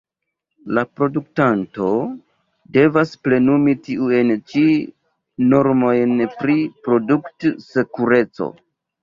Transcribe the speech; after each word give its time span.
La 0.75 0.83
produktanto 0.99 1.89
devas 2.77 3.11
plenumi 3.27 3.75
tiujn 3.89 4.33
ĉi 4.55 4.65
normojn 5.53 6.17
pri 6.41 6.57
produkt-sekureco. 6.89 8.51